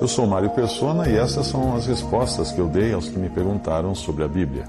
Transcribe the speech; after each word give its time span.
Eu 0.00 0.06
sou 0.06 0.26
Mário 0.28 0.50
Persona 0.50 1.08
e 1.08 1.16
essas 1.16 1.46
são 1.46 1.74
as 1.74 1.86
respostas 1.86 2.52
que 2.52 2.60
eu 2.60 2.68
dei 2.68 2.92
aos 2.92 3.08
que 3.08 3.18
me 3.18 3.28
perguntaram 3.28 3.94
sobre 3.96 4.22
a 4.22 4.28
Bíblia. 4.28 4.64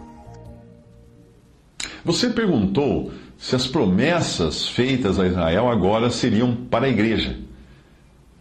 Você 2.04 2.32
perguntou 2.32 3.12
se 3.38 3.56
as 3.56 3.68
promessas 3.68 4.68
feitas 4.68 5.20
a 5.20 5.28
Israel 5.28 5.70
agora 5.70 6.10
seriam 6.10 6.56
para 6.56 6.88
a 6.88 6.90
igreja. 6.90 7.38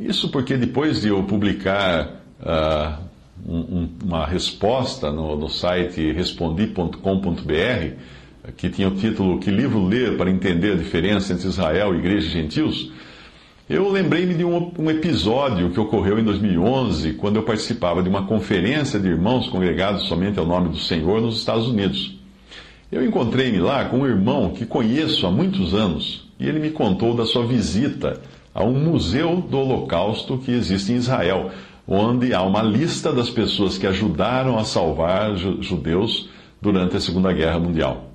Isso 0.01 0.31
porque 0.31 0.57
depois 0.57 1.03
de 1.03 1.09
eu 1.09 1.23
publicar 1.25 2.23
uh, 2.41 3.03
um, 3.47 3.89
uma 4.03 4.27
resposta 4.27 5.13
no, 5.13 5.37
no 5.37 5.51
site 5.51 6.13
respondi.com.br, 6.13 6.97
que 8.57 8.71
tinha 8.71 8.89
o 8.89 8.95
título 8.95 9.39
Que 9.39 9.51
livro 9.51 9.85
ler 9.85 10.17
para 10.17 10.31
entender 10.31 10.73
a 10.73 10.77
diferença 10.77 11.35
entre 11.35 11.49
Israel, 11.49 11.95
igreja 11.95 12.27
e 12.27 12.31
gentios, 12.31 12.91
eu 13.69 13.91
lembrei-me 13.91 14.35
de 14.35 14.45
um, 14.45 14.73
um, 14.79 14.91
episódio 14.91 15.69
que 15.69 15.79
ocorreu 15.79 16.19
em 16.19 16.25
2011, 16.25 17.13
quando 17.15 17.37
eu 17.37 17.43
participava 17.43 18.03
de 18.03 18.09
uma 18.09 18.25
conferência 18.27 18.99
de 18.99 19.09
irmãos 19.09 19.47
congregados 19.49 20.05
somente 20.09 20.39
ao 20.39 20.47
nome 20.47 20.71
do 20.71 20.79
Senhor 20.79 21.21
nos 21.21 21.37
Estados 21.37 21.69
Unidos. 21.69 22.17
Eu 22.91 23.05
encontrei-me 23.05 23.59
lá 23.59 23.85
com 23.85 23.99
um 23.99 24.07
irmão 24.07 24.51
que 24.51 24.65
conheço 24.65 25.27
há 25.27 25.31
muitos 25.31 25.75
anos 25.75 26.27
e 26.41 26.49
ele 26.49 26.59
me 26.59 26.71
contou 26.71 27.15
da 27.15 27.27
sua 27.27 27.47
visita 27.47 28.19
a 28.55 28.65
um 28.65 28.73
museu 28.73 29.37
do 29.43 29.59
Holocausto 29.59 30.39
que 30.39 30.51
existe 30.51 30.93
em 30.93 30.97
Israel, 30.97 31.51
onde 31.87 32.33
há 32.33 32.43
uma 32.43 32.63
lista 32.63 33.13
das 33.13 33.29
pessoas 33.29 33.77
que 33.77 33.87
ajudaram 33.87 34.59
a 34.59 34.65
salvar 34.65 35.37
judeus 35.37 36.31
durante 36.61 36.97
a 36.97 37.01
Segunda 37.01 37.33
Guerra 37.35 37.59
Mundial. 37.59 38.09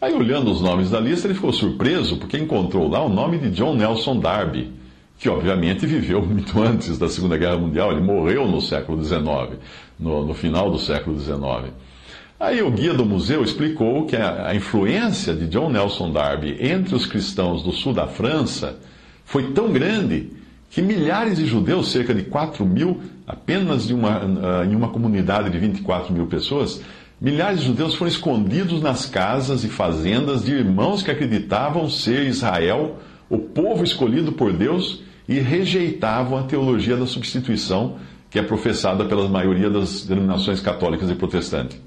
Aí, 0.00 0.12
olhando 0.12 0.50
os 0.50 0.60
nomes 0.60 0.90
da 0.90 1.00
lista, 1.00 1.26
ele 1.26 1.34
ficou 1.34 1.52
surpreso 1.52 2.18
porque 2.18 2.36
encontrou 2.36 2.88
lá 2.88 3.02
o 3.02 3.08
nome 3.08 3.38
de 3.38 3.50
John 3.50 3.74
Nelson 3.74 4.20
Darby, 4.20 4.70
que 5.18 5.28
obviamente 5.28 5.86
viveu 5.86 6.20
muito 6.26 6.60
antes 6.60 6.98
da 6.98 7.08
Segunda 7.08 7.36
Guerra 7.38 7.56
Mundial. 7.56 7.92
Ele 7.92 8.02
morreu 8.02 8.46
no 8.46 8.60
século 8.60 9.02
XIX, 9.02 9.58
no, 9.98 10.26
no 10.26 10.34
final 10.34 10.70
do 10.70 10.78
século 10.78 11.18
XIX. 11.18 11.72
Aí 12.38 12.62
o 12.62 12.70
guia 12.70 12.92
do 12.92 13.06
museu 13.06 13.42
explicou 13.42 14.04
que 14.04 14.14
a, 14.14 14.48
a 14.48 14.54
influência 14.54 15.34
de 15.34 15.46
John 15.46 15.70
Nelson 15.70 16.12
Darby 16.12 16.58
entre 16.60 16.94
os 16.94 17.06
cristãos 17.06 17.62
do 17.62 17.72
sul 17.72 17.94
da 17.94 18.06
França 18.06 18.78
foi 19.24 19.52
tão 19.52 19.72
grande 19.72 20.30
que 20.70 20.82
milhares 20.82 21.38
de 21.38 21.46
judeus, 21.46 21.90
cerca 21.90 22.12
de 22.12 22.24
4 22.24 22.66
mil, 22.66 23.00
apenas 23.26 23.88
uma, 23.88 24.22
uh, 24.22 24.64
em 24.64 24.76
uma 24.76 24.88
comunidade 24.88 25.48
de 25.48 25.58
24 25.58 26.12
mil 26.12 26.26
pessoas, 26.26 26.82
milhares 27.20 27.60
de 27.60 27.66
judeus 27.66 27.94
foram 27.94 28.10
escondidos 28.10 28.80
nas 28.80 29.06
casas 29.06 29.64
e 29.64 29.68
fazendas 29.68 30.44
de 30.44 30.52
irmãos 30.52 31.02
que 31.02 31.10
acreditavam 31.10 31.88
ser 31.88 32.26
Israel, 32.26 32.98
o 33.28 33.38
povo 33.38 33.82
escolhido 33.82 34.32
por 34.32 34.52
Deus, 34.52 35.02
e 35.28 35.40
rejeitavam 35.40 36.38
a 36.38 36.44
teologia 36.44 36.96
da 36.96 37.06
substituição 37.06 37.98
que 38.30 38.38
é 38.38 38.42
professada 38.42 39.04
pela 39.04 39.28
maioria 39.28 39.70
das 39.70 40.04
denominações 40.04 40.60
católicas 40.60 41.10
e 41.10 41.14
protestantes. 41.14 41.80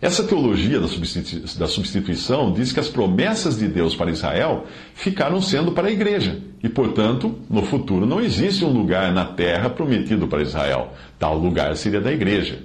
Essa 0.00 0.24
teologia 0.24 0.78
da 0.78 1.66
substituição 1.66 2.52
diz 2.52 2.70
que 2.70 2.80
as 2.80 2.88
promessas 2.88 3.58
de 3.58 3.66
Deus 3.66 3.96
para 3.96 4.10
Israel 4.10 4.66
ficaram 4.94 5.40
sendo 5.40 5.72
para 5.72 5.88
a 5.88 5.90
igreja. 5.90 6.38
E, 6.62 6.68
portanto, 6.68 7.34
no 7.48 7.62
futuro 7.62 8.04
não 8.04 8.20
existe 8.20 8.64
um 8.64 8.70
lugar 8.70 9.12
na 9.12 9.24
terra 9.24 9.70
prometido 9.70 10.28
para 10.28 10.42
Israel. 10.42 10.92
Tal 11.18 11.38
lugar 11.38 11.74
seria 11.76 12.00
da 12.00 12.12
igreja. 12.12 12.62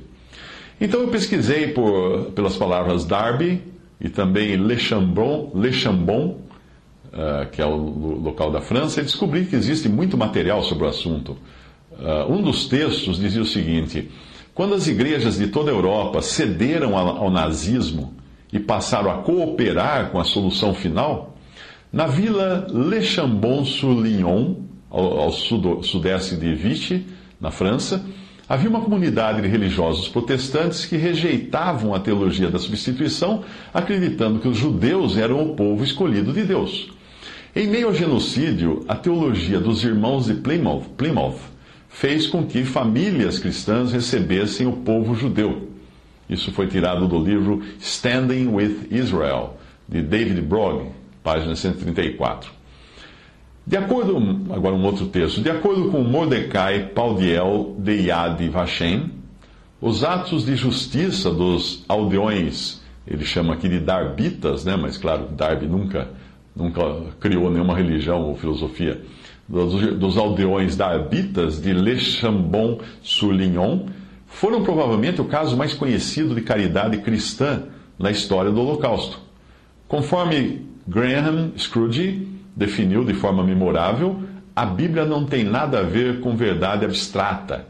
Então 0.81 0.99
eu 1.01 1.07
pesquisei 1.07 1.67
por, 1.67 2.31
pelas 2.31 2.57
palavras 2.57 3.05
Darby 3.05 3.61
e 3.99 4.09
também 4.09 4.57
Le 4.57 4.77
Chambon, 4.77 5.51
Le 5.55 5.71
Chambon 5.71 6.41
uh, 7.11 7.49
que 7.51 7.61
é 7.61 7.65
o 7.65 7.75
local 7.75 8.51
da 8.51 8.61
França, 8.61 8.99
e 8.99 9.03
descobri 9.03 9.45
que 9.45 9.55
existe 9.55 9.87
muito 9.89 10.17
material 10.17 10.63
sobre 10.63 10.85
o 10.85 10.87
assunto. 10.87 11.37
Uh, 11.91 12.31
um 12.31 12.41
dos 12.41 12.67
textos 12.67 13.19
dizia 13.19 13.41
o 13.41 13.45
seguinte. 13.45 14.09
Quando 14.53 14.73
as 14.73 14.87
igrejas 14.87 15.37
de 15.37 15.47
toda 15.47 15.71
a 15.71 15.73
Europa 15.73 16.21
cederam 16.21 16.97
ao 16.97 17.29
nazismo 17.29 18.13
e 18.51 18.59
passaram 18.59 19.09
a 19.09 19.19
cooperar 19.19 20.09
com 20.09 20.19
a 20.19 20.23
solução 20.23 20.73
final, 20.73 21.37
na 21.91 22.05
vila 22.05 22.67
Le 22.69 23.01
Chambon-sur-Lignon, 23.01 24.55
ao, 24.89 25.31
sudeste 25.31 26.35
de 26.35 26.53
Vichy, 26.53 27.05
na 27.39 27.49
França, 27.49 28.05
havia 28.51 28.69
uma 28.69 28.81
comunidade 28.81 29.41
de 29.41 29.47
religiosos 29.47 30.09
protestantes 30.09 30.83
que 30.83 30.97
rejeitavam 30.97 31.95
a 31.95 32.01
teologia 32.01 32.51
da 32.51 32.59
substituição, 32.59 33.45
acreditando 33.73 34.39
que 34.39 34.47
os 34.49 34.57
judeus 34.57 35.17
eram 35.17 35.41
o 35.41 35.55
povo 35.55 35.81
escolhido 35.85 36.33
de 36.33 36.43
Deus. 36.43 36.91
Em 37.55 37.65
meio 37.65 37.87
ao 37.87 37.93
genocídio, 37.93 38.83
a 38.89 38.95
teologia 38.95 39.57
dos 39.57 39.85
irmãos 39.85 40.25
de 40.25 40.33
Plymouth, 40.33 40.83
Plymouth 40.97 41.39
fez 41.87 42.27
com 42.27 42.45
que 42.45 42.65
famílias 42.65 43.39
cristãs 43.39 43.93
recebessem 43.93 44.67
o 44.67 44.73
povo 44.73 45.15
judeu. 45.15 45.69
Isso 46.29 46.51
foi 46.51 46.67
tirado 46.67 47.07
do 47.07 47.23
livro 47.23 47.63
Standing 47.79 48.47
with 48.47 48.87
Israel, 48.91 49.57
de 49.87 50.01
David 50.01 50.41
Brogg, 50.41 50.89
página 51.23 51.55
134. 51.55 52.60
De 53.71 53.77
acordo, 53.77 54.17
agora 54.53 54.75
um 54.75 54.83
outro 54.83 55.05
texto, 55.05 55.39
de 55.39 55.49
acordo 55.49 55.89
com 55.91 56.03
Mordecai 56.03 56.87
Paudiel 56.87 57.73
de 57.79 58.07
Yad 58.07 58.49
Vashem, 58.49 59.09
os 59.79 60.03
atos 60.03 60.45
de 60.45 60.57
justiça 60.57 61.31
dos 61.31 61.85
aldeões, 61.87 62.81
ele 63.07 63.23
chama 63.23 63.53
aqui 63.53 63.69
de 63.69 63.79
Darbitas, 63.79 64.65
né? 64.65 64.75
mas 64.75 64.97
claro, 64.97 65.29
Darby 65.29 65.67
nunca, 65.67 66.09
nunca 66.53 66.81
criou 67.17 67.49
nenhuma 67.49 67.73
religião 67.73 68.23
ou 68.23 68.35
filosofia 68.35 69.01
dos, 69.47 69.97
dos 69.97 70.17
aldeões 70.17 70.75
darbitas 70.75 71.61
de 71.61 71.71
Le 71.71 71.97
Chambon-sur-Lignon 71.97 73.85
foram 74.27 74.63
provavelmente 74.63 75.21
o 75.21 75.25
caso 75.25 75.55
mais 75.55 75.73
conhecido 75.73 76.35
de 76.35 76.41
caridade 76.41 76.97
cristã 76.97 77.63
na 77.97 78.11
história 78.11 78.51
do 78.51 78.59
Holocausto. 78.59 79.17
Conforme 79.87 80.65
Graham 80.85 81.53
Scrooge 81.57 82.40
definiu 82.55 83.03
de 83.03 83.13
forma 83.13 83.43
memorável, 83.43 84.21
a 84.55 84.65
Bíblia 84.65 85.05
não 85.05 85.25
tem 85.25 85.43
nada 85.43 85.79
a 85.79 85.83
ver 85.83 86.19
com 86.19 86.35
verdade 86.35 86.85
abstrata. 86.85 87.65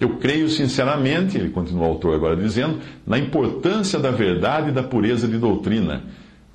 Eu 0.00 0.16
creio 0.16 0.48
sinceramente, 0.48 1.36
ele 1.36 1.50
continua 1.50 1.86
o 1.86 1.90
autor 1.90 2.14
agora 2.14 2.36
dizendo, 2.36 2.78
na 3.06 3.18
importância 3.18 3.98
da 3.98 4.10
verdade 4.10 4.70
e 4.70 4.72
da 4.72 4.82
pureza 4.82 5.26
de 5.26 5.38
doutrina 5.38 6.02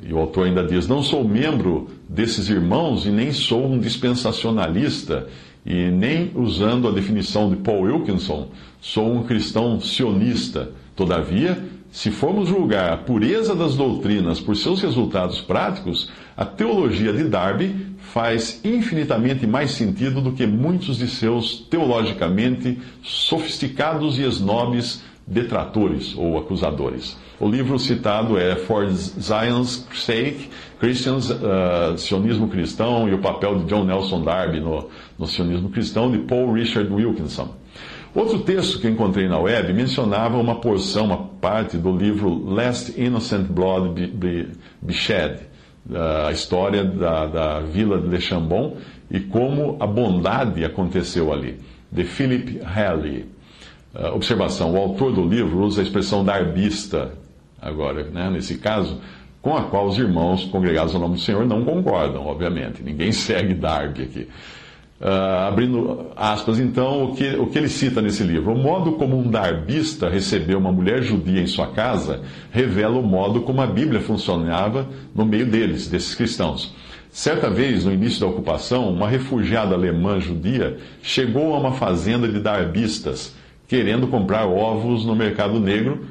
e 0.05 0.13
o 0.13 0.17
autor 0.17 0.47
ainda 0.47 0.63
diz: 0.63 0.87
Não 0.87 1.01
sou 1.01 1.23
membro 1.23 1.89
desses 2.07 2.49
irmãos 2.49 3.05
e 3.05 3.09
nem 3.09 3.31
sou 3.31 3.71
um 3.71 3.79
dispensacionalista, 3.79 5.27
e 5.65 5.89
nem 5.89 6.31
usando 6.35 6.87
a 6.87 6.91
definição 6.91 7.49
de 7.49 7.55
Paul 7.57 7.83
Wilkinson, 7.83 8.49
sou 8.81 9.13
um 9.13 9.23
cristão 9.23 9.79
sionista. 9.79 10.71
Todavia, 10.95 11.57
se 11.93 12.09
formos 12.09 12.49
julgar 12.49 12.91
a 12.91 12.97
pureza 12.97 13.55
das 13.55 13.75
doutrinas 13.75 14.39
por 14.39 14.57
seus 14.57 14.81
resultados 14.81 15.39
práticos, 15.39 16.09
a 16.35 16.43
teologia 16.43 17.13
de 17.13 17.23
Darby 17.25 17.93
faz 18.11 18.59
infinitamente 18.65 19.45
mais 19.45 19.73
sentido 19.73 20.19
do 20.19 20.31
que 20.31 20.47
muitos 20.47 20.97
de 20.97 21.07
seus 21.07 21.59
teologicamente 21.69 22.79
sofisticados 23.03 24.17
e 24.17 24.23
esnobes 24.23 25.03
detratores 25.27 26.15
ou 26.17 26.35
acusadores. 26.35 27.15
O 27.39 27.47
livro 27.47 27.77
citado 27.77 28.39
é 28.39 28.55
For 28.55 28.89
Zion's 28.89 29.87
Sake, 29.93 30.49
Christians, 30.79 31.29
uh, 31.29 31.95
Sionismo 31.95 32.47
Cristão 32.47 33.07
e 33.07 33.13
o 33.13 33.19
papel 33.19 33.59
de 33.59 33.65
John 33.65 33.85
Nelson 33.85 34.23
Darby 34.23 34.59
no, 34.59 34.89
no 35.17 35.27
sionismo 35.27 35.69
cristão, 35.69 36.11
de 36.11 36.17
Paul 36.17 36.53
Richard 36.53 36.91
Wilkinson. 36.91 37.53
Outro 38.15 38.39
texto 38.39 38.79
que 38.79 38.87
encontrei 38.87 39.27
na 39.27 39.39
web 39.39 39.73
mencionava 39.73 40.37
uma 40.37 40.55
porção, 40.55 41.05
uma 41.05 41.17
parte 41.17 41.77
do 41.77 41.95
livro 41.95 42.47
Last 42.47 42.93
Innocent 42.99 43.47
Blood 43.47 44.07
Be 44.07 44.93
Shed, 44.93 45.39
a 46.27 46.31
história 46.31 46.83
da, 46.83 47.25
da 47.25 47.59
vila 47.61 47.99
de 47.99 48.21
Chambon 48.21 48.77
e 49.09 49.19
como 49.19 49.77
a 49.79 49.87
bondade 49.87 50.63
aconteceu 50.63 51.33
ali, 51.33 51.59
de 51.91 52.03
Philip 52.03 52.59
Halley. 52.63 53.25
Uh, 53.93 54.15
observação: 54.15 54.73
o 54.73 54.77
autor 54.77 55.11
do 55.13 55.23
livro 55.23 55.59
usa 55.61 55.81
a 55.81 55.83
expressão 55.83 56.23
darbista, 56.23 57.11
agora, 57.61 58.03
né, 58.05 58.29
nesse 58.31 58.57
caso, 58.57 58.99
com 59.41 59.55
a 59.55 59.63
qual 59.63 59.87
os 59.87 59.97
irmãos 59.97 60.45
congregados 60.45 60.95
ao 60.95 61.01
nome 61.01 61.15
do 61.15 61.21
Senhor 61.21 61.45
não 61.45 61.63
concordam, 61.63 62.25
obviamente. 62.25 62.81
Ninguém 62.81 63.11
segue 63.13 63.53
Darby 63.53 64.03
aqui. 64.03 64.27
Uh, 65.03 65.49
abrindo 65.49 66.11
aspas, 66.15 66.59
então, 66.59 67.03
o 67.03 67.13
que, 67.13 67.35
o 67.35 67.47
que 67.47 67.57
ele 67.57 67.67
cita 67.67 68.01
nesse 68.01 68.23
livro? 68.23 68.53
O 68.53 68.57
modo 68.57 68.93
como 68.93 69.19
um 69.19 69.29
darbista 69.29 70.07
recebeu 70.07 70.57
uma 70.57 70.71
mulher 70.71 71.01
judia 71.03 71.41
em 71.41 71.45
sua 71.45 71.67
casa 71.67 72.21
revela 72.49 72.97
o 72.97 73.03
modo 73.03 73.41
como 73.41 73.61
a 73.61 73.67
Bíblia 73.67 73.99
funcionava 73.99 74.87
no 75.13 75.25
meio 75.25 75.45
deles, 75.45 75.89
desses 75.89 76.15
cristãos. 76.15 76.73
Certa 77.11 77.49
vez, 77.49 77.83
no 77.83 77.91
início 77.91 78.21
da 78.21 78.27
ocupação, 78.27 78.89
uma 78.89 79.09
refugiada 79.09 79.75
alemã 79.75 80.21
judia 80.21 80.77
chegou 81.01 81.53
a 81.53 81.59
uma 81.59 81.73
fazenda 81.73 82.25
de 82.25 82.39
darbistas, 82.39 83.35
querendo 83.67 84.07
comprar 84.07 84.45
ovos 84.45 85.05
no 85.05 85.17
mercado 85.17 85.59
negro, 85.59 86.05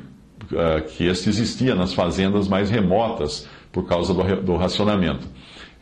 uh, 0.52 0.82
que 0.82 1.06
este 1.06 1.30
existia 1.30 1.74
nas 1.74 1.94
fazendas 1.94 2.46
mais 2.46 2.68
remotas 2.68 3.48
por 3.72 3.88
causa 3.88 4.12
do, 4.12 4.22
do 4.42 4.56
racionamento. 4.56 5.26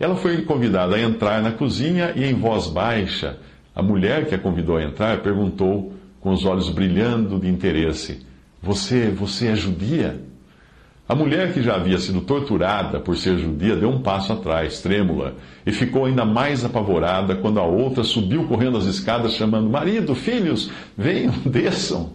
Ela 0.00 0.16
foi 0.16 0.40
convidada 0.42 0.96
a 0.96 1.00
entrar 1.00 1.42
na 1.42 1.52
cozinha 1.52 2.14
e, 2.16 2.24
em 2.24 2.32
voz 2.32 2.68
baixa, 2.68 3.38
a 3.76 3.82
mulher 3.82 4.26
que 4.26 4.34
a 4.34 4.38
convidou 4.38 4.78
a 4.78 4.82
entrar 4.82 5.20
perguntou, 5.20 5.92
com 6.18 6.30
os 6.32 6.46
olhos 6.46 6.70
brilhando 6.70 7.38
de 7.38 7.46
interesse: 7.46 8.26
Você, 8.62 9.10
você 9.10 9.48
é 9.48 9.54
judia? 9.54 10.18
A 11.06 11.14
mulher, 11.14 11.52
que 11.52 11.62
já 11.62 11.74
havia 11.74 11.98
sido 11.98 12.22
torturada 12.22 12.98
por 12.98 13.14
ser 13.14 13.36
judia, 13.36 13.76
deu 13.76 13.90
um 13.90 14.00
passo 14.00 14.32
atrás, 14.32 14.80
trêmula, 14.80 15.34
e 15.66 15.72
ficou 15.72 16.06
ainda 16.06 16.24
mais 16.24 16.64
apavorada 16.64 17.36
quando 17.36 17.60
a 17.60 17.64
outra 17.64 18.02
subiu 18.02 18.46
correndo 18.46 18.78
as 18.78 18.86
escadas, 18.86 19.34
chamando: 19.34 19.68
Marido, 19.68 20.14
filhos, 20.14 20.70
venham, 20.96 21.34
desçam. 21.44 22.14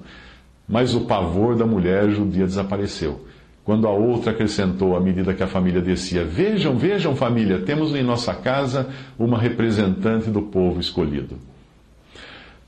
Mas 0.68 0.96
o 0.96 1.02
pavor 1.02 1.56
da 1.56 1.68
mulher 1.68 2.10
judia 2.10 2.48
desapareceu 2.48 3.26
quando 3.66 3.88
a 3.88 3.92
outra 3.92 4.32
acrescentou 4.32 4.96
à 4.96 5.00
medida 5.00 5.34
que 5.34 5.42
a 5.42 5.48
família 5.48 5.82
descia: 5.82 6.24
Vejam, 6.24 6.78
vejam, 6.78 7.16
família, 7.16 7.60
temos 7.60 7.94
em 7.96 8.04
nossa 8.04 8.34
casa 8.34 8.88
uma 9.18 9.40
representante 9.40 10.30
do 10.30 10.44
povo 10.44 10.80
escolhido. 10.80 11.38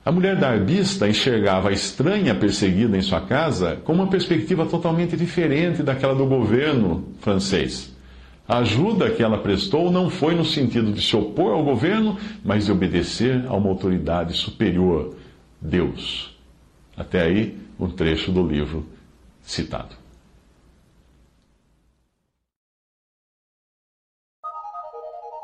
A 0.03 0.11
mulher 0.11 0.37
darbista 0.37 1.07
enxergava 1.07 1.69
a 1.69 1.71
estranha 1.71 2.33
perseguida 2.33 2.97
em 2.97 3.01
sua 3.01 3.21
casa 3.21 3.77
com 3.83 3.93
uma 3.93 4.07
perspectiva 4.07 4.65
totalmente 4.65 5.15
diferente 5.15 5.83
daquela 5.83 6.15
do 6.15 6.25
governo 6.25 7.09
francês. 7.19 7.95
A 8.47 8.59
ajuda 8.59 9.11
que 9.11 9.21
ela 9.21 9.37
prestou 9.37 9.91
não 9.91 10.09
foi 10.09 10.33
no 10.33 10.45
sentido 10.45 10.93
de 10.93 11.01
se 11.01 11.15
opor 11.15 11.51
ao 11.51 11.63
governo, 11.63 12.17
mas 12.43 12.65
de 12.65 12.71
obedecer 12.71 13.45
a 13.47 13.53
uma 13.53 13.69
autoridade 13.69 14.33
superior, 14.33 15.13
Deus. 15.61 16.33
Até 16.95 17.23
aí, 17.23 17.57
um 17.77 17.89
trecho 17.89 18.31
do 18.31 18.47
livro 18.47 18.85
citado. 19.43 20.06